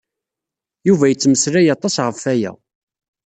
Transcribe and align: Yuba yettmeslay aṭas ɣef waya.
Yuba 0.87 1.05
yettmeslay 1.09 1.67
aṭas 1.75 1.95
ɣef 2.05 2.19
waya. 2.25 2.51